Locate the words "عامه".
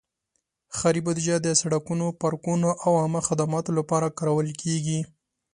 3.01-3.21